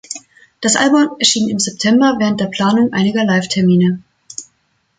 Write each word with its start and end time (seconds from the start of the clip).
Das 0.61 0.77
Album 0.77 1.15
erschien 1.19 1.47
im 1.47 1.59
September, 1.59 2.15
während 2.17 2.39
der 2.41 2.47
Planung 2.47 2.91
einiger 2.91 3.23
Live-Termine. 3.23 4.01